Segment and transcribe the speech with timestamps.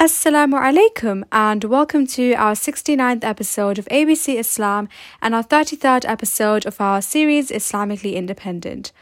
[0.00, 4.88] Assalamu alaikum and welcome to our 69th episode of ABC Islam
[5.20, 8.92] and our 33rd episode of our series Islamically Independent.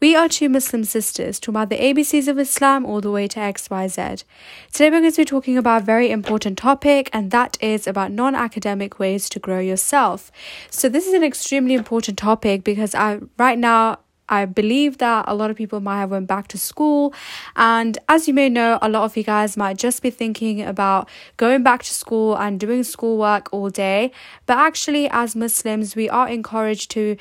[0.00, 3.38] We are two Muslim sisters talking about the ABCs of Islam all the way to
[3.38, 4.24] XYZ.
[4.72, 8.12] Today we're going to be talking about a very important topic and that is about
[8.12, 10.32] non-academic ways to grow yourself.
[10.70, 13.98] So this is an extremely important topic because I right now
[14.28, 17.14] I believe that a lot of people might have went back to school.
[17.54, 21.08] And as you may know a lot of you guys might just be thinking about
[21.36, 24.12] going back to school and doing schoolwork all day.
[24.46, 27.16] But actually as Muslims we are encouraged to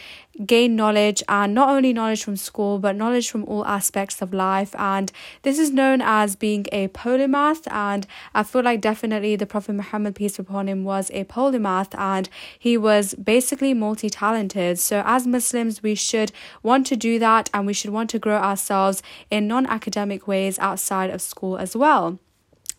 [0.46, 4.76] gain knowledge and not only knowledge from school but knowledge from all aspects of life.
[4.78, 5.12] And
[5.44, 7.72] this is known as being a polymath.
[7.72, 12.30] And i feel like definitely the prophet muhammad peace upon him was a polymath and
[12.58, 14.80] he was basically multi-talented.
[14.80, 16.32] So as muslims we should
[16.64, 21.10] want to do that and we should want to grow ourselves in non-academic ways outside
[21.10, 22.20] of school as well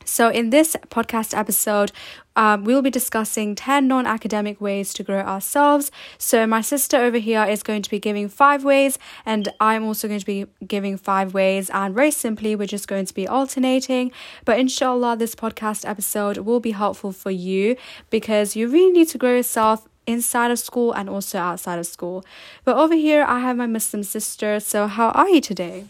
[0.06, 1.90] so, in this podcast episode,
[2.36, 5.90] um, we'll be discussing 10 non academic ways to grow ourselves.
[6.16, 10.06] So, my sister over here is going to be giving five ways, and I'm also
[10.06, 11.70] going to be giving five ways.
[11.70, 14.12] And very simply, we're just going to be alternating.
[14.44, 17.76] But inshallah, this podcast episode will be helpful for you
[18.08, 22.24] because you really need to grow yourself inside of school and also outside of school.
[22.64, 24.60] But over here, I have my Muslim sister.
[24.60, 25.86] So, how are you today?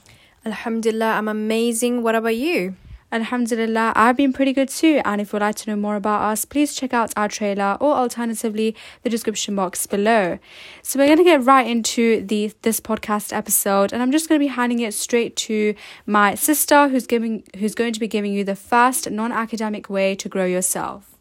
[0.47, 2.03] Alhamdulillah, I'm amazing.
[2.03, 2.77] What about you?
[3.13, 5.01] Alhamdulillah, I've been pretty good too.
[5.05, 7.95] And if you'd like to know more about us, please check out our trailer or
[7.95, 10.39] alternatively the description box below.
[10.83, 14.49] So we're gonna get right into the this podcast episode, and I'm just gonna be
[14.49, 18.57] handing it straight to my sister who's giving who's going to be giving you the
[18.57, 21.16] first non-academic way to grow yourself.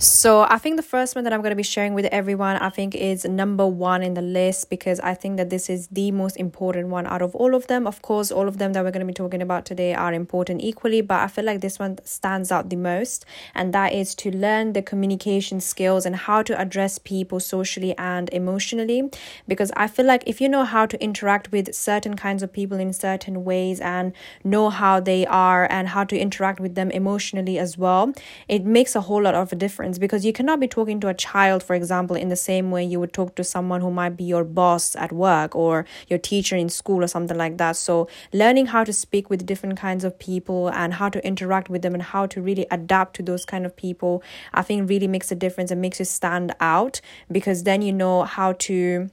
[0.00, 2.70] So I think the first one that I'm going to be sharing with everyone, I
[2.70, 6.36] think is number one in the list because I think that this is the most
[6.36, 7.84] important one out of all of them.
[7.84, 10.60] Of course, all of them that we're going to be talking about today are important
[10.62, 13.26] equally, but I feel like this one stands out the most,
[13.56, 18.30] and that is to learn the communication skills and how to address people socially and
[18.32, 19.10] emotionally.
[19.48, 22.78] Because I feel like if you know how to interact with certain kinds of people
[22.78, 24.12] in certain ways and
[24.44, 28.12] know how they are and how to interact with them emotionally as well,
[28.46, 31.08] it makes a whole lot of a difference difference because you cannot be talking to
[31.08, 34.16] a child, for example, in the same way you would talk to someone who might
[34.16, 37.76] be your boss at work or your teacher in school or something like that.
[37.76, 41.82] So, learning how to speak with different kinds of people and how to interact with
[41.82, 44.22] them and how to really adapt to those kind of people,
[44.52, 47.00] I think really makes a difference and makes you stand out
[47.30, 49.08] because then you know how to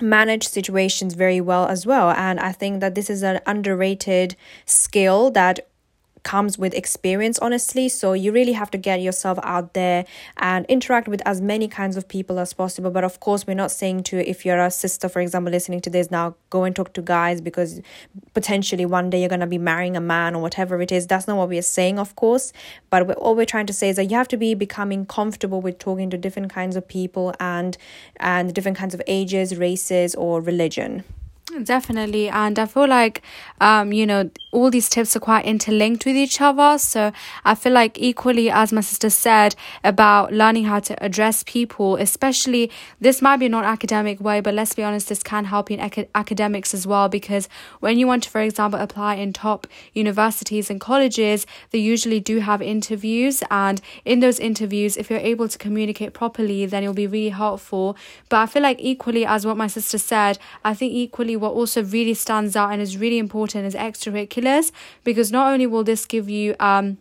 [0.00, 4.34] manage situations very well as well and i think that this is an underrated
[4.66, 5.60] skill that
[6.22, 7.88] comes with experience honestly.
[7.88, 10.04] So you really have to get yourself out there
[10.36, 12.90] and interact with as many kinds of people as possible.
[12.90, 15.90] But of course we're not saying to if you're a sister for example listening to
[15.90, 17.80] this now go and talk to guys because
[18.34, 21.06] potentially one day you're going to be marrying a man or whatever it is.
[21.06, 22.52] That's not what we're saying of course.
[22.90, 25.60] But we're, all we're trying to say is that you have to be becoming comfortable
[25.60, 27.76] with talking to different kinds of people and
[28.18, 31.04] and different kinds of ages races or religion
[31.64, 32.28] Definitely.
[32.28, 33.20] And I feel like,
[33.60, 36.78] um, you know, all these tips are quite interlinked with each other.
[36.78, 37.12] So
[37.44, 42.70] I feel like equally, as my sister said, about learning how to address people, especially
[43.00, 46.06] this might be a non-academic way, but let's be honest, this can help in ac-
[46.14, 47.08] academics as well.
[47.08, 47.48] Because
[47.80, 52.38] when you want to, for example, apply in top universities and colleges, they usually do
[52.38, 53.42] have interviews.
[53.50, 57.96] And in those interviews, if you're able to communicate properly, then it'll be really helpful.
[58.28, 61.82] But I feel like equally, as what my sister said, I think equally what also
[61.82, 64.72] really stands out and is really important is extracurriculars
[65.04, 66.98] because not only will this give you um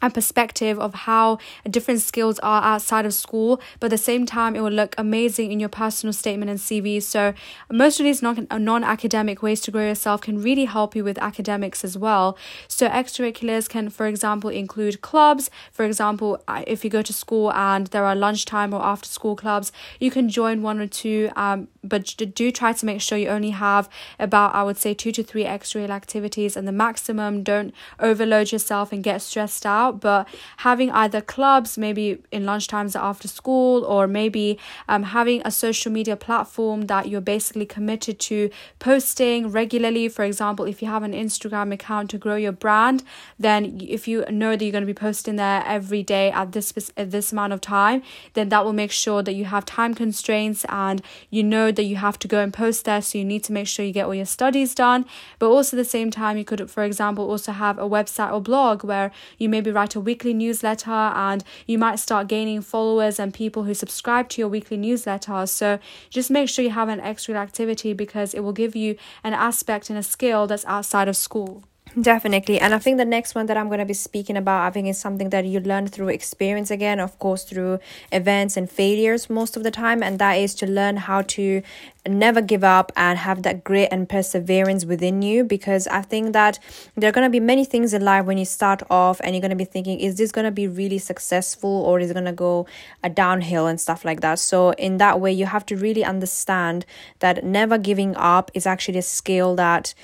[0.00, 4.54] a perspective of how different skills are outside of school, but at the same time,
[4.54, 7.02] it will look amazing in your personal statement and CV.
[7.02, 7.34] So,
[7.70, 11.84] most of these non academic ways to grow yourself can really help you with academics
[11.84, 12.38] as well.
[12.68, 15.50] So, extracurriculars can, for example, include clubs.
[15.72, 19.72] For example, if you go to school and there are lunchtime or after school clubs,
[19.98, 23.50] you can join one or two, um, but do try to make sure you only
[23.50, 23.88] have
[24.18, 27.42] about, I would say, two to three extra activities and the maximum.
[27.42, 32.94] Don't overload yourself and get stressed out out, but having either clubs, maybe in lunchtimes
[32.98, 34.58] after school, or maybe
[34.88, 40.08] um, having a social media platform that you're basically committed to posting regularly.
[40.08, 43.02] For example, if you have an Instagram account to grow your brand,
[43.38, 46.72] then if you know that you're going to be posting there every day at this
[46.96, 48.02] at this amount of time,
[48.34, 51.94] then that will make sure that you have time constraints and you know that you
[51.96, 53.00] have to go and post there.
[53.00, 55.06] So you need to make sure you get all your studies done.
[55.38, 58.40] But also at the same time, you could, for example, also have a website or
[58.40, 63.32] blog where you maybe write a weekly newsletter and you might start gaining followers and
[63.32, 65.46] people who subscribe to your weekly newsletter.
[65.46, 65.78] So
[66.10, 69.88] just make sure you have an extra activity because it will give you an aspect
[69.88, 71.67] and a skill that's outside of school.
[72.00, 72.60] Definitely.
[72.60, 74.88] And I think the next one that I'm going to be speaking about, I think
[74.88, 77.80] is something that you learn through experience again, of course, through
[78.12, 80.02] events and failures most of the time.
[80.02, 81.62] And that is to learn how to
[82.06, 85.44] never give up and have that grit and perseverance within you.
[85.44, 86.58] Because I think that
[86.96, 89.42] there are going to be many things in life when you start off and you're
[89.42, 92.26] going to be thinking, is this going to be really successful or is it going
[92.26, 92.66] to go
[93.02, 94.38] a downhill and stuff like that?
[94.38, 96.86] So, in that way, you have to really understand
[97.20, 99.94] that never giving up is actually a skill that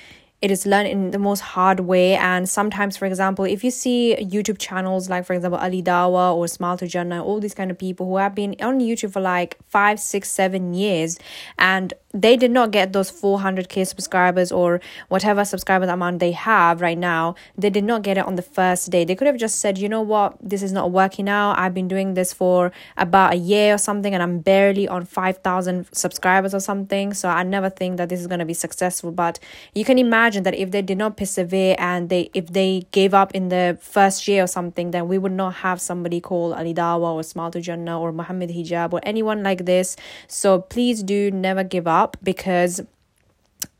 [0.45, 2.17] it is learned in the most hard way.
[2.17, 6.47] And sometimes for example if you see youtube channels like for example Ali Dawah or
[6.49, 9.57] smile to jannah all these kind of people who have been on youtube for like
[9.69, 11.19] five six seven years
[11.59, 16.97] and they did not get those 400k subscribers or whatever subscriber amount they have right
[16.97, 17.35] now.
[17.59, 19.05] They did not get it on the first day.
[19.05, 20.37] They could have just said you know what?
[20.41, 21.59] This is not working out.
[21.59, 25.89] I've been doing this for about a year or something and i'm barely on 5000
[25.93, 29.11] subscribers or something so i never think that this is going to be successful.
[29.11, 29.39] But
[29.75, 33.35] you can imagine that if they did not persevere and they if they gave up
[33.35, 37.15] in the first year or something then we would not have somebody called Ali Dawah
[37.15, 39.97] or smile to jannah or muhammad hijab or anyone like this.
[40.29, 42.81] So please do never give up up because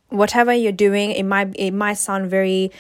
[0.09, 2.71] whatever you're doing it might it might sound very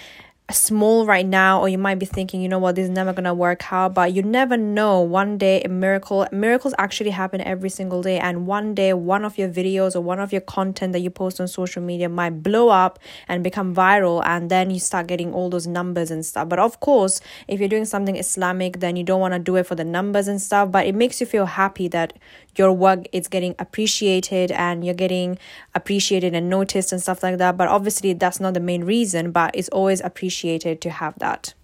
[0.51, 3.33] small right now or you might be thinking you know what this is never gonna
[3.33, 5.01] work out but you never know.
[5.01, 9.39] One day a miracle miracles actually happen every single day and one day one of
[9.39, 12.69] your videos or one of your content that you post on social media might blow
[12.69, 16.47] up and become viral and then you start getting all those numbers and stuff.
[16.51, 19.67] But of course if you're doing something islamic then you don't want to do it
[19.67, 22.13] for the numbers and stuff but it makes you feel happy that
[22.57, 25.39] your work is getting appreciated and you're getting
[25.75, 27.57] appreciated and noticed and stuff like that.
[27.57, 31.55] But obviously that's not the main reason but it's always appreciated to have that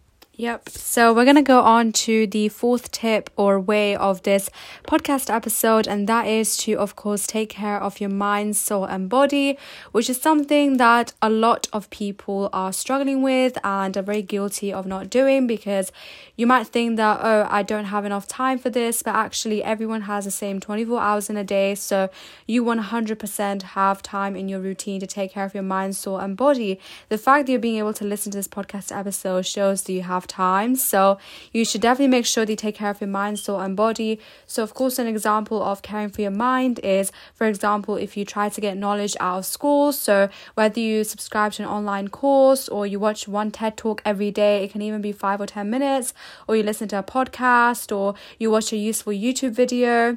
[0.41, 0.71] Yep.
[0.71, 4.49] So we're going to go on to the fourth tip or way of this
[4.85, 9.11] podcast episode, and that is to, of course, take care of your mind, soul, and
[9.11, 9.59] body,
[9.93, 14.73] which is something that a lot of people are struggling with and are very guilty
[14.73, 15.93] of not doing because
[16.37, 20.03] you might think that, oh, I don't have enough time for this, but actually, everyone
[20.03, 21.75] has the same 24 hours in a day.
[21.75, 22.09] So
[22.47, 26.35] you 100% have time in your routine to take care of your mind, soul, and
[26.35, 26.81] body.
[27.11, 30.01] The fact that you're being able to listen to this podcast episode shows that you
[30.01, 30.77] have time.
[30.77, 31.19] So
[31.53, 34.19] you should definitely make sure that you take care of your mind, soul, and body.
[34.47, 38.25] So, of course, an example of caring for your mind is, for example, if you
[38.25, 39.93] try to get knowledge out of school.
[39.93, 44.31] So, whether you subscribe to an online course or you watch one TED talk every
[44.31, 46.15] day, it can even be five or 10 minutes,
[46.47, 50.17] or you listen to a podcast, or you watch a useful YouTube video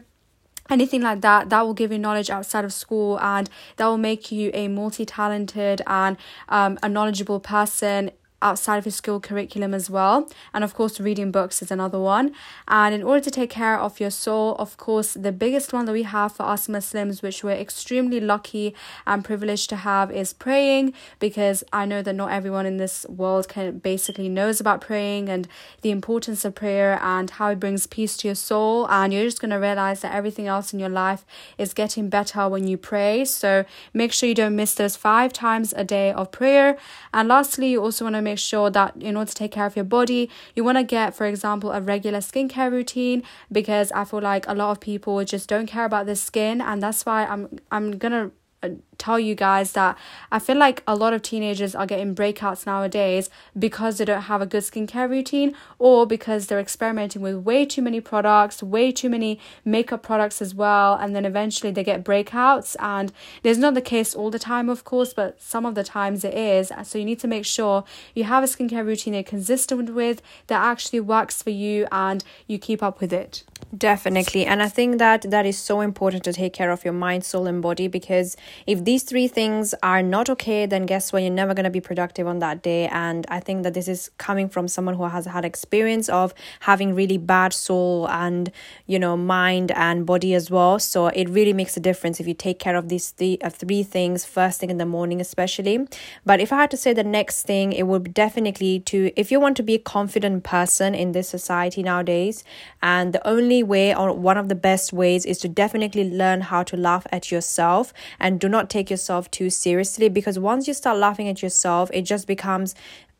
[0.70, 4.32] anything like that that will give you knowledge outside of school and that will make
[4.32, 6.16] you a multi-talented and
[6.48, 8.10] um, a knowledgeable person
[8.44, 10.30] outside of your school curriculum as well.
[10.54, 12.34] And of course, reading books is another one.
[12.68, 15.94] And in order to take care of your soul, of course, the biggest one that
[15.94, 18.76] we have for us Muslims, which we're extremely lucky
[19.08, 23.48] and privileged to have, is praying because I know that not everyone in this world
[23.48, 25.48] can basically knows about praying and
[25.82, 28.88] the importance of prayer and how it brings peace to your soul.
[28.90, 31.26] And you're just going to realize that everything else in your life
[31.58, 33.26] is getting better when you pray.
[33.26, 36.78] So make sure you don't miss those five times a day of prayer.
[37.14, 39.66] And lastly, you also want to make make sure that in order to take care
[39.66, 44.04] of your body, you want to get, for example, a regular skincare routine because I
[44.06, 47.26] feel like a lot of people just don't care about their skin, and that's why
[47.26, 48.32] I'm I'm gonna
[48.64, 49.98] uh, tell you guys that
[50.32, 54.42] I feel like a lot of teenagers are getting breakouts nowadays because they don't have
[54.42, 59.10] a good skincare routine or because they're experimenting with way too many products, way too
[59.10, 62.76] many makeup products as well, and then eventually they get breakouts.
[62.80, 66.24] And there's not the case all the time, of course, but some of the times
[66.24, 66.72] it is.
[66.84, 70.64] So you need to make sure you have a skincare routine you're consistent with that
[70.64, 73.44] actually works for you and you keep up with it.
[73.76, 74.46] Definitely.
[74.46, 77.48] And I think that that is so important to take care of your mind, soul,
[77.48, 81.22] and body because if these three things are not okay, then guess what?
[81.22, 82.88] You're never going to be productive on that day.
[82.88, 86.94] And I think that this is coming from someone who has had experience of having
[86.94, 88.52] really bad soul and,
[88.86, 90.80] you know, mind and body as well.
[90.80, 93.84] So it really makes a difference if you take care of these three, uh, three
[93.84, 95.88] things first thing in the morning, especially.
[96.26, 99.40] But if I had to say the next thing, it would definitely to, if you
[99.40, 102.44] want to be a confident person in this society nowadays,
[102.82, 106.64] and the only way or one of the best ways is to definitely learn how
[106.64, 110.98] to laugh at yourself and do not take yourself too seriously because once you start
[110.98, 112.76] laughing at yourself it just becomes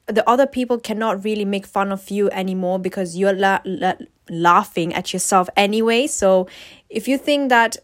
[0.08, 3.94] the other people cannot really make fun of you anymore because you're la- la-
[4.30, 6.08] laughing at yourself anyway.
[6.08, 6.48] So
[6.90, 7.78] if you think that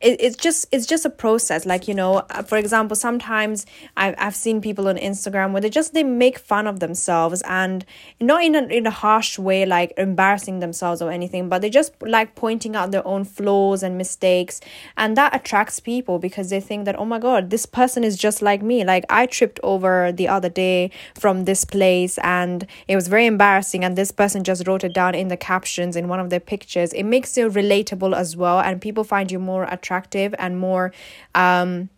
[0.00, 1.66] it, it's just it's just a process.
[1.66, 5.70] Like you know uh, for example sometimes I've, I've seen people on instagram where they
[5.70, 7.84] just they make fun of themselves and
[8.20, 11.92] not in a, in a harsh way like embarrassing themselves or anything but they just
[12.02, 14.60] like pointing out their own flaws and mistakes.
[14.96, 18.42] And that attracts people because they think that oh my god this person is just
[18.42, 18.84] like me.
[18.84, 23.84] Like i tripped over the other day from this place and it was very embarrassing
[23.84, 26.92] and this person just wrote it down in the captions in one of their pictures.
[26.92, 30.92] It makes you relatable as well and people find you more attractive attractive and more
[31.34, 31.88] um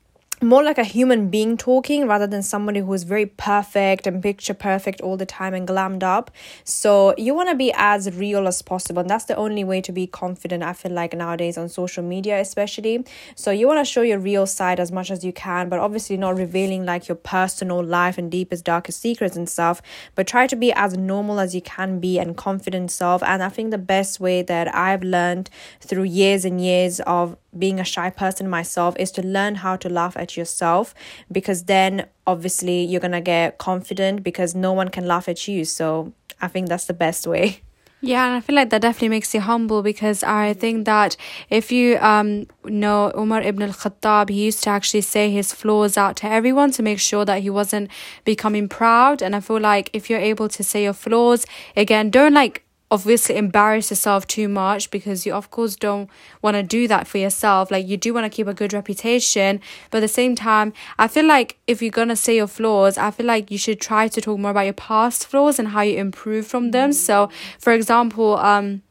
[0.41, 4.55] more like a human being talking rather than somebody who is very perfect and picture
[4.55, 6.31] perfect all the time and glammed up.
[6.65, 9.01] So you want to be as real as possible.
[9.01, 12.41] And that's the only way to be confident, I feel like nowadays on social media,
[12.41, 13.05] especially.
[13.35, 16.17] So you want to show your real side as much as you can, but obviously
[16.17, 19.83] not revealing like your personal life and deepest, darkest secrets and stuff.
[20.15, 23.23] But try to be as normal as you can be and confident self.
[23.23, 27.81] And I think the best way that I've learned through years and years of being
[27.81, 30.95] a shy person myself is to learn how to laugh at yourself
[31.31, 35.65] because then obviously you're going to get confident because no one can laugh at you
[35.65, 37.61] so i think that's the best way
[38.01, 41.17] yeah, and I feel like that definitely makes you humble because I think that
[41.51, 46.15] if you um know Umar ibn al-Khattab, he used to actually say his flaws out
[46.17, 47.91] to everyone to make sure that he wasn't
[48.25, 49.21] becoming proud.
[49.21, 51.45] And I feel like if you're able to say your flaws,
[51.77, 56.09] again, don't like obviously embarrass yourself too much because you of course don't
[56.43, 57.71] want to do that for yourself.
[57.71, 61.09] Like you do want to keep a good reputation but at the same time i
[61.09, 64.09] feel like if you're going to say your flaws i feel like you should try
[64.09, 66.93] to talk more about your past flaws and how you improve from them.
[66.93, 67.29] So
[67.59, 68.83] for example um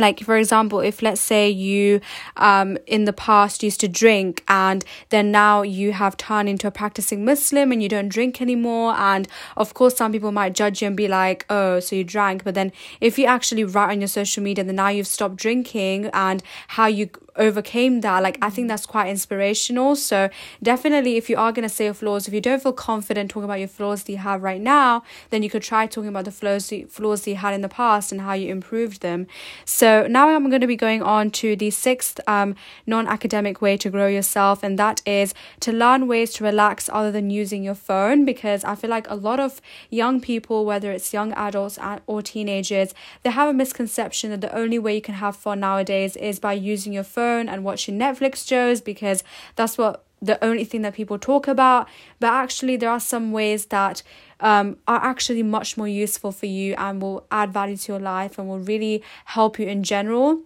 [0.00, 2.00] like for example if let's say you
[2.36, 6.70] um in the past used to drink and then now you have turned into a
[6.70, 10.88] practicing muslim and you don't drink anymore and of course some people might judge you
[10.88, 12.44] and be like oh so you drank.
[12.44, 16.10] But then if you actually write on your social media that now you've stopped drinking
[16.12, 19.96] and how you overcame that like i think that's quite inspirational.
[19.96, 20.28] So
[20.62, 23.44] definitely if you are going to say your flaws if you don't feel confident talking
[23.44, 26.30] about your flaws that you have right now then you could try talking about the
[26.30, 29.26] flaws flaws that you had in the past and how you improved them.
[29.64, 32.54] So now i'm going to be going on to the sixth um,
[32.86, 37.30] non-academic way to grow yourself and that is to learn ways to relax other than
[37.30, 41.32] using your phone because i feel like a lot of young people whether it's young
[41.32, 45.60] adults or teenagers they have a misconception that the only way you can have fun
[45.60, 49.18] nowadays is by using your phone phone and watching Netflix shows because
[49.56, 51.88] that's what the only thing that people talk about.
[52.20, 54.02] But actually, there are some ways that
[54.40, 58.38] um, are actually much more useful for you and will add value to your life
[58.38, 59.02] and will really
[59.36, 60.40] help you in general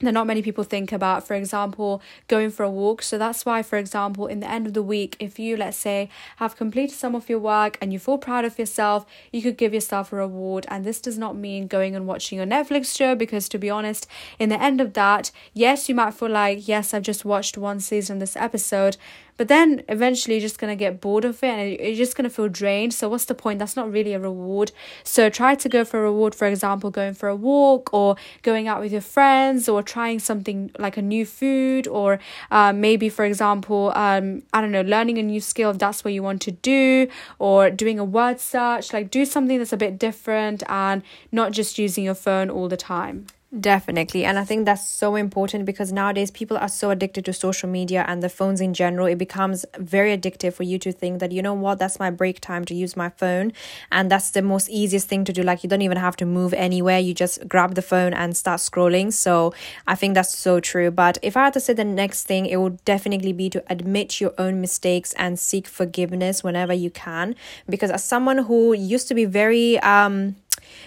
[0.00, 3.02] that not many people think about for example going for a walk.
[3.02, 6.10] So that's why for example in the end of the week if you let's say
[6.36, 9.72] have completed some of your work and you feel proud of yourself you could give
[9.72, 10.66] yourself a reward.
[10.68, 14.06] And this does not mean going and watching a netflix show because to be honest
[14.38, 17.80] in the end of that yes you might feel like yes i've just watched one
[17.80, 18.96] season of this episode
[19.36, 22.28] but then eventually you're just going to get bored of it and you're just going
[22.28, 22.94] to feel drained.
[22.94, 23.58] So, what's the point?
[23.58, 24.72] That's not really a reward.
[25.04, 28.68] So, try to go for a reward, for example, going for a walk or going
[28.68, 32.18] out with your friends or trying something like a new food or
[32.50, 36.14] um, maybe, for example, um, I don't know, learning a new skill if that's what
[36.14, 38.92] you want to do or doing a word search.
[38.92, 41.02] Like, do something that's a bit different and
[41.32, 43.26] not just using your phone all the time.
[43.58, 44.24] Definitely.
[44.26, 48.04] And I think that's so important because nowadays people are so addicted to social media
[48.06, 49.06] and the phones in general.
[49.06, 52.40] It becomes very addictive for you to think that, you know what, that's my break
[52.40, 53.52] time to use my phone.
[53.90, 55.42] And that's the most easiest thing to do.
[55.42, 56.98] Like, you don't even have to move anywhere.
[56.98, 59.10] You just grab the phone and start scrolling.
[59.10, 59.54] So
[59.86, 60.90] I think that's so true.
[60.90, 64.20] But if I had to say the next thing, it would definitely be to admit
[64.20, 67.34] your own mistakes and seek forgiveness whenever you can.
[67.70, 70.36] Because as someone who used to be very, um,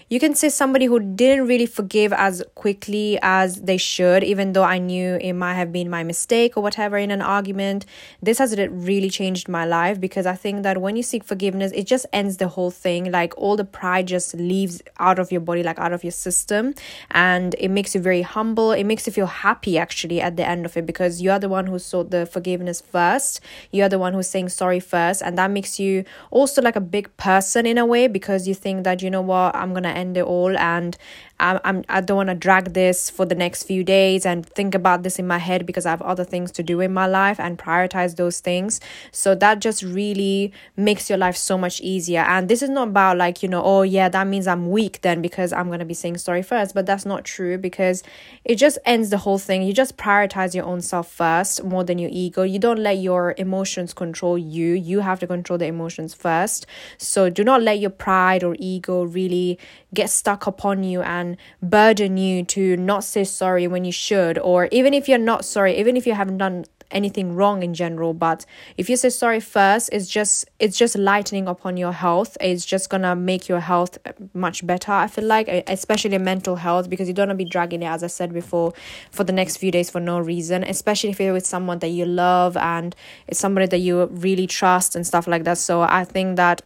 [0.09, 4.63] you can say somebody who didn't really forgive as quickly as they should, even though
[4.63, 7.85] I knew it might have been my mistake or whatever in an argument.
[8.21, 11.85] This has really changed my life because I think that when you seek forgiveness, it
[11.85, 13.11] just ends the whole thing.
[13.11, 16.73] Like all the pride just leaves out of your body, like out of your system,
[17.11, 18.71] and it makes you very humble.
[18.71, 21.67] It makes you feel happy actually at the end of it because you're the one
[21.67, 23.41] who sought the forgiveness first.
[23.71, 27.15] You're the one who's saying sorry first, and that makes you also like a big
[27.17, 30.23] person in a way because you think that you know what, I'm gonna end it
[30.23, 30.97] all and
[31.39, 34.75] I'm, I'm I don't want to drag this for the next few days and think
[34.75, 37.39] about this in my head because I have other things to do in my life
[37.39, 38.79] and prioritize those things.
[39.11, 42.21] So that just really makes your life so much easier.
[42.21, 45.21] And this is not about like, you know, oh yeah, that means I'm weak then
[45.21, 48.03] because I'm going to be saying sorry first, but that's not true because
[48.43, 49.63] it just ends the whole thing.
[49.63, 52.43] You just prioritize your own self first more than your ego.
[52.43, 54.73] You don't let your emotions control you.
[54.73, 56.65] You have to control the emotions first.
[56.97, 59.57] So do not let your pride or ego really
[59.93, 64.67] get stuck upon you and burden you to not say sorry when you should or
[64.71, 68.45] even if you're not sorry even if you haven't done anything wrong in general but
[68.77, 72.35] if you say sorry first it's just it's just lightening upon your health.
[72.41, 73.97] It's just gonna make your health
[74.33, 77.83] much better i feel like especially mental health because you don't want to be dragging
[77.83, 78.73] it as i said before
[79.11, 82.05] for the next few days for no reason especially if you're with someone that you
[82.05, 82.95] love and
[83.27, 85.57] it's somebody that you really trust and stuff like that.
[85.57, 86.61] So i think that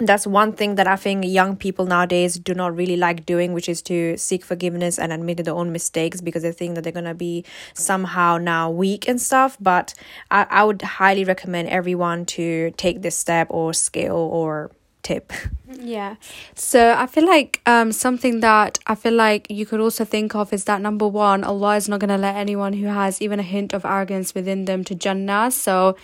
[0.00, 3.68] that's one thing that I think young people nowadays do not really like doing, which
[3.68, 7.14] is to seek forgiveness and admit their own mistakes because they think that they're gonna
[7.14, 9.56] be somehow now weak and stuff.
[9.60, 9.94] But
[10.30, 14.70] I, I would highly recommend everyone to take this step or skill or
[15.02, 15.32] tip.
[15.80, 16.16] Yeah.
[16.54, 20.52] So I feel like um something that I feel like you could also think of
[20.52, 23.72] is that number one, Allah is not gonna let anyone who has even a hint
[23.72, 25.50] of arrogance within them to Jannah.
[25.50, 25.96] So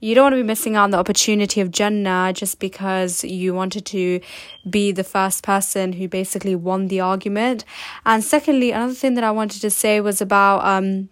[0.00, 3.52] you don't want to be missing out on the opportunity of Jannah just because you
[3.52, 4.20] wanted to
[4.68, 7.64] be the first person who basically won the argument.
[8.06, 11.08] And secondly, another thing that I wanted to say was about um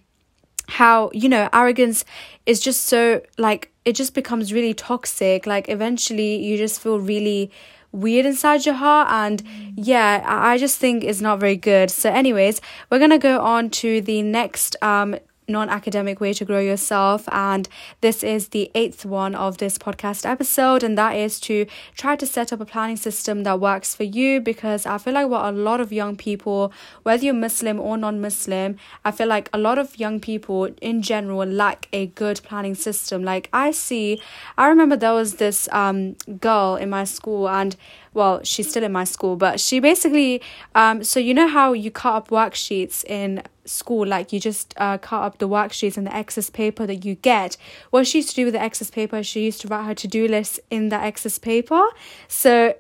[0.69, 2.05] how, you know, arrogance
[2.45, 5.47] is just so like it just becomes really toxic.
[5.47, 7.51] Like eventually you just feel really
[7.93, 9.43] weird inside your heart and
[9.75, 14.03] yeah i just think it's not very good so anyways we're gonna go on to
[14.03, 15.17] the next um
[15.49, 17.29] non academic way to grow yourself.
[17.31, 17.69] And
[18.01, 22.27] this is the eighth one of this podcast episode, and that is to try to
[22.27, 25.53] set up a planning system that works for you because I feel like what a
[25.53, 26.73] lot of young people,
[27.03, 31.03] whether you're Muslim or non Muslim, I feel like a lot of young people in
[31.03, 33.23] general lack a good planning system.
[33.23, 34.21] Like I see,
[34.59, 37.77] I remember there was this um girl in my school and
[38.15, 40.41] well, she's still in my school, but she basically,
[40.75, 44.99] um, so you know how you cut up worksheets in school, like you just uh,
[44.99, 47.57] cut up the worksheets and the excess paper that you get.
[47.91, 50.09] What she used to do with the excess paper, she used to write her to
[50.09, 51.85] do list in the excess paper.
[52.29, 52.75] So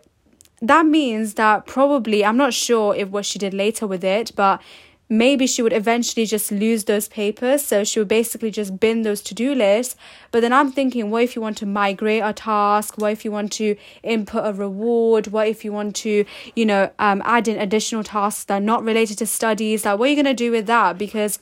[0.62, 4.62] that means that probably, I'm not sure if what she did later with it, but
[5.08, 7.64] maybe she would eventually just lose those papers.
[7.64, 9.96] So she would basically just bin those to do lists.
[10.30, 12.98] But then I'm thinking, what if you want to migrate a task?
[12.98, 15.28] What if you want to input a reward?
[15.28, 18.84] What if you want to, you know, um, add in additional tasks that are not
[18.84, 19.84] related to studies?
[19.84, 20.98] Like, what are you going to do with that?
[20.98, 21.38] Because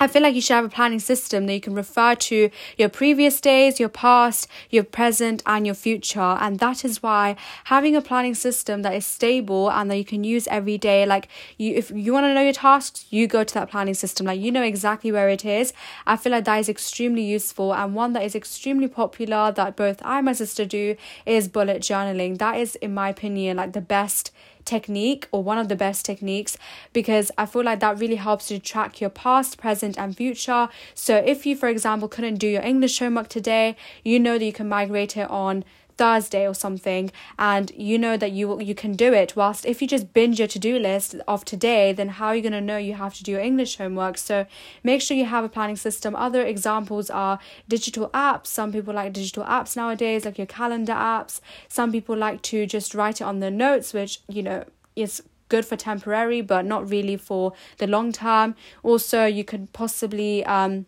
[0.00, 2.88] I feel like you should have a planning system that you can refer to your
[2.88, 6.20] previous days, your past, your present, and your future.
[6.20, 10.22] And that is why having a planning system that is stable and that you can
[10.22, 13.54] use every day, like you, if you want to know your tasks, you go to
[13.54, 14.26] that planning system.
[14.26, 15.72] Like you know exactly where it is.
[16.06, 17.74] I feel like that is extremely useful.
[17.74, 20.94] And one that is extremely popular that both I and my sister do
[21.26, 22.38] is bullet journaling.
[22.38, 24.30] That is, in my opinion, like the best
[24.68, 26.56] technique or one of the best techniques
[26.92, 30.68] because I feel like that really helps you track your past, present, and future.
[30.94, 34.52] So if you, for example, couldn't do your English homework today, you know that you
[34.52, 35.64] can migrate it on
[35.98, 39.88] Thursday or something and you know that you you can do it whilst if you
[39.88, 42.94] just binge your to-do list of today then how are you going to know you
[42.94, 44.16] have to do your English homework?
[44.16, 44.46] So
[44.82, 46.14] make sure you have a planning system.
[46.14, 48.46] Other examples are digital apps.
[48.46, 51.40] Some people like digital apps nowadays like your calendar apps.
[51.68, 54.64] Some people like to just write it on their notes which you know
[54.96, 58.54] is good for temporary but not really for the long term.
[58.82, 60.86] Also you could possibly um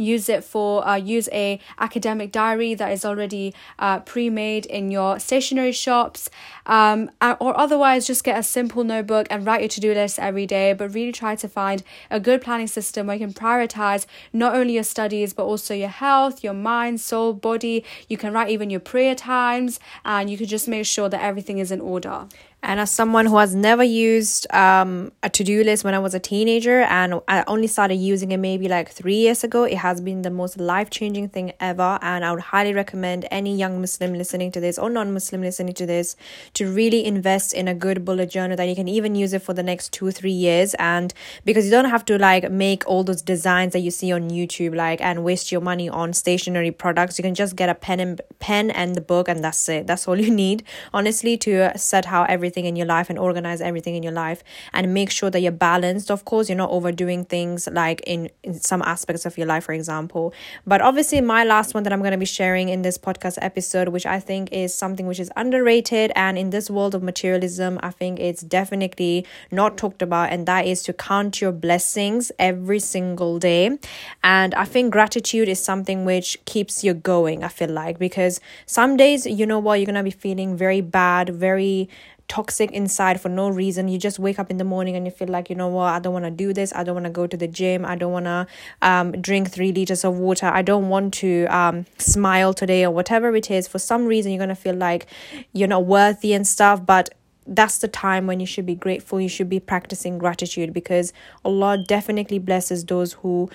[0.00, 5.18] use it for uh, use a academic diary that is already uh, pre-made in your
[5.18, 6.30] stationery shops
[6.66, 7.10] um,
[7.40, 10.94] or otherwise just get a simple notebook and write your to-do list every day but
[10.94, 14.82] really try to find a good planning system where you can prioritize not only your
[14.82, 17.84] studies but also your health your mind soul body.
[18.08, 21.58] You can write even your prayer times and you can just make sure that everything
[21.58, 22.26] is in order
[22.62, 26.14] and as someone who has never used um, a to do list when I was
[26.14, 30.02] a teenager and I only started using it maybe like three years ago, it has
[30.02, 31.98] been the most life changing thing ever.
[32.02, 35.72] And I would highly recommend any young Muslim listening to this or non Muslim listening
[35.74, 36.16] to this
[36.54, 39.54] to really invest in a good bullet journal that you can even use it for
[39.54, 40.74] the next two, three years.
[40.74, 41.14] And
[41.46, 44.74] because you don't have to like make all those designs that you see on YouTube,
[44.74, 48.20] like, and waste your money on stationery products, you can just get a pen and
[48.38, 49.86] pen and the book, and that's it.
[49.86, 53.60] That's all you need, honestly, to set how everything everything in your life and organize
[53.60, 56.10] everything in your life and make sure that you're balanced.
[56.10, 59.72] Of course you're not overdoing things like in, in some aspects of your life for
[59.72, 60.34] example.
[60.66, 63.88] But obviously my last one that i'm going to be sharing in this podcast episode
[63.88, 67.90] which i think is something which is underrated and in this world of materialism i
[67.90, 73.38] think it's definitely not talked about and that is to count your blessings every single
[73.38, 73.78] day.
[74.24, 78.96] And i think gratitude is something which keeps you going i feel like because some
[78.96, 81.88] days you know what you're going to be feeling very bad very
[82.30, 83.88] toxic inside for no reason.
[83.88, 85.98] You just wake up in the morning and you feel like, you know what, I
[85.98, 86.72] don't want to do this.
[86.74, 87.84] I don't want to go to the gym.
[87.84, 88.46] I don't want to
[88.80, 90.46] um, drink three liters of water.
[90.46, 93.66] I don't want to um, smile today or whatever it is.
[93.66, 95.06] For some reason, you're going to feel like
[95.52, 96.86] you're not worthy and stuff.
[96.86, 97.10] But
[97.46, 101.12] that's the time when you should be grateful you should be practicing gratitude because
[101.44, 103.50] allah definitely blesses those who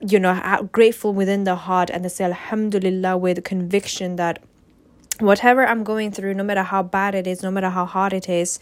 [0.00, 4.40] you know are grateful within the heart and they say alhamdulillah with conviction that
[5.20, 8.28] whatever i'm going through no matter how bad it is no matter how hard it
[8.28, 8.58] is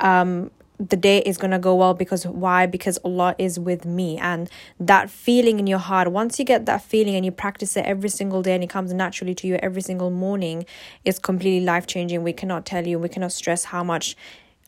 [0.00, 2.66] um the day is going to go well because why?
[2.66, 4.18] Because allah is with me.
[4.18, 7.84] And that feeling in your heart once you get that feeling and you practice it
[7.84, 10.66] every single day and it comes naturally to you every single morning
[11.04, 14.16] it's completely life changing we cannot tell you we cannot stress how much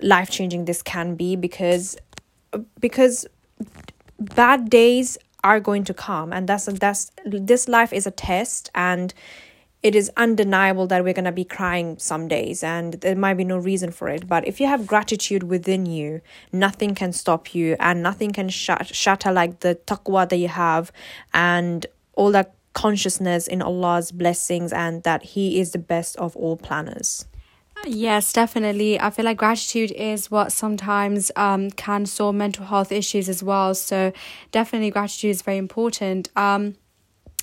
[0.00, 1.96] life changing this can be because
[2.78, 3.26] because
[4.18, 6.32] bad days are going to come.
[6.32, 9.12] And that's that's this life is a test and
[9.86, 13.44] it is undeniable that we're going to be crying some days and there might be
[13.44, 16.20] no reason for it but if you have gratitude within you
[16.52, 20.90] nothing can stop you and nothing can sh- shatter like the taqwa that you have
[21.32, 26.56] and all that consciousness in Allah's blessings and that he is the best of all
[26.56, 27.24] planners
[27.86, 28.98] Yes, definitely.
[28.98, 33.74] I feel like gratitude is what sometimes um, can solve mental health issues as well.
[33.74, 34.12] So,
[34.50, 36.30] definitely, gratitude is very important.
[36.34, 36.74] Um,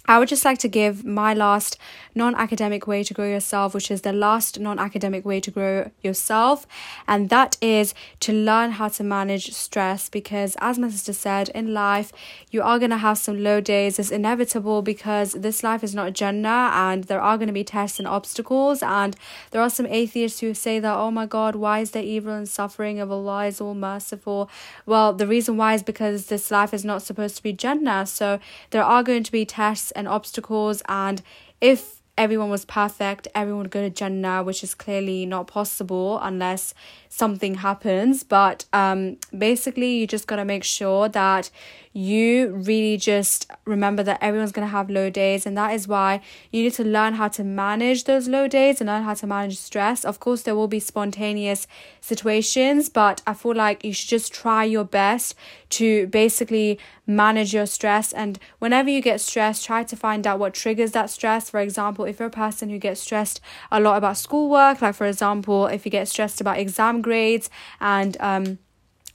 [0.05, 1.77] I would just like to give my last
[2.13, 5.91] non academic way to grow yourself, which is the last non academic way to grow
[6.01, 6.67] yourself,
[7.07, 10.09] and that is to learn how to manage stress.
[10.09, 12.11] Because, as my sister said, in life,
[12.51, 13.97] you are going to have some low days.
[13.97, 17.97] It's inevitable because this life is not Jannah, and there are going to be tests
[17.97, 18.83] and obstacles.
[18.83, 19.15] And
[19.51, 22.49] there are some atheists who say that, oh my God, why is there evil and
[22.49, 24.49] suffering of Allah is all merciful?
[24.85, 28.05] Well, the reason why is because this life is not supposed to be Jannah.
[28.05, 31.21] So, there are going to be tests and obstacles and
[31.61, 36.73] if everyone was perfect, everyone would go to Jannah, which is clearly not possible unless
[37.13, 38.23] something happens.
[38.23, 41.49] But um, basically, you just got to make sure that
[41.95, 45.45] you really just remember that everyone's going to have low days.
[45.45, 46.21] And that is why
[46.51, 49.57] you need to learn how to manage those low days and learn how to manage
[49.57, 50.03] stress.
[50.03, 51.67] Of course, there will be spontaneous
[52.01, 55.35] situations, but I feel like you should just try your best
[55.69, 58.11] to basically manage your stress.
[58.11, 61.49] And whenever you get stressed, try to find out what triggers that stress.
[61.49, 63.39] For example, if you're a person who gets stressed
[63.71, 68.17] a lot about schoolwork, like for example, if you get stressed about exam grades and
[68.19, 68.57] um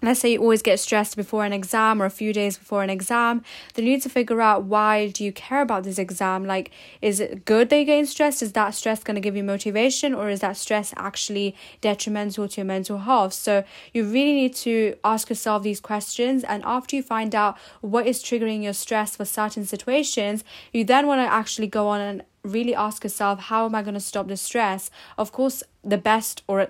[0.01, 2.91] let's say you always get stressed before an exam or a few days before an
[2.91, 3.43] exam
[3.75, 6.45] then you need to figure out why do you care about this exam?
[6.45, 6.71] Like
[7.03, 8.43] is it good that you're getting stressed?
[8.43, 12.61] Is that stress going to give you motivation or is that stress actually detrimental to
[12.61, 13.33] your mental health?
[13.33, 18.07] So you really need to ask yourself these questions and after you find out what
[18.07, 22.23] is triggering your stress for certain situations you then want to actually go on and
[22.45, 24.91] really ask yourself how am i going to stop the stress?
[25.17, 26.69] Of course the best or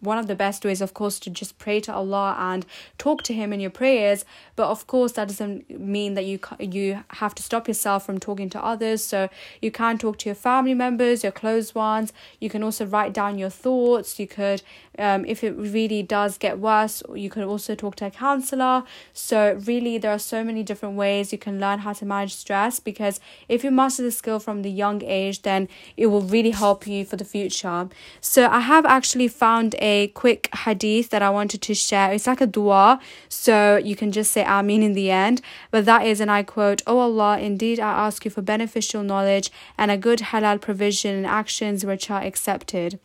[0.00, 2.64] one of the best ways of course to just pray to Allah and
[2.96, 4.24] talk to him in your prayers.
[4.56, 8.48] But of course that doesn't mean that you you have to stop yourself from talking
[8.50, 9.04] to others.
[9.04, 9.28] So
[9.60, 12.14] you can talk to your family members your close ones.
[12.40, 14.18] You can also write down your thoughts.
[14.18, 14.62] You could
[14.98, 18.84] um, if it really does get worse you could also talk to a counselor.
[19.12, 22.80] So really there are so many different ways you can learn how to manage stress
[22.80, 25.68] because if you master the skill from the young age then
[25.98, 27.90] it will really help you for the future.
[28.22, 32.12] So I have actually found a quick hadith that I wanted to share.
[32.12, 35.40] It's like a dua, so you can just say Ameen in the end.
[35.70, 39.50] But that is, and I quote, Oh Allah, indeed I ask you for beneficial knowledge
[39.76, 42.98] and a good halal provision and actions which are accepted.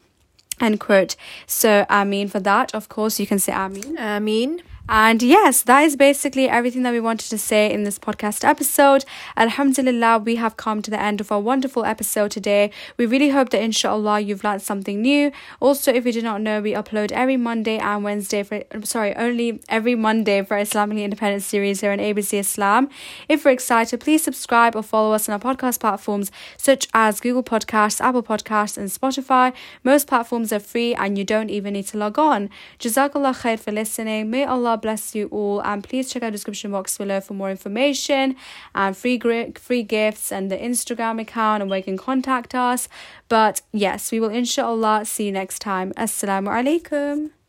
[0.59, 1.15] End quote.
[1.47, 2.73] So, Ameen for that.
[2.75, 3.97] Of course, you can say Ameen.
[3.97, 4.61] Ameen.
[4.89, 9.05] And yes, that is basically everything that we wanted to say in this podcast episode.
[9.37, 12.69] Alhamdulillah, we have come to the end of our wonderful episode today.
[12.97, 15.31] We really hope that inshallah you've learned something new.
[15.61, 19.61] Also, if you did not know, we upload every Monday and Wednesday for sorry, only
[19.69, 22.89] every Monday for Islamically Independent series here on ABC Islam.
[23.29, 27.43] If you're excited, please subscribe or follow us on our podcast platforms such as Google
[27.43, 29.53] Podcasts, Apple Podcasts, and Spotify.
[29.85, 32.49] Most platforms are free and you don't even need to log on.
[32.79, 34.29] Jazakallah khair for listening.
[34.29, 35.61] May Allah Allah bless you all.
[35.61, 38.35] And please check out the description box below for more information
[38.73, 39.19] and free
[39.55, 42.89] free gifts and the Instagram account and where you can contact us.
[43.29, 45.93] But yes, we will inshallah see you next time.
[45.93, 47.42] Assalamu alaikum.